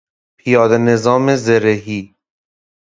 پیاده 0.37 0.77
نظام 0.77 1.35
زرهی 1.35 2.15